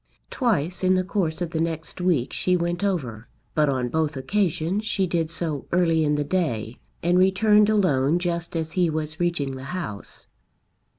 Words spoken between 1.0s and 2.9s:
course of the next week she went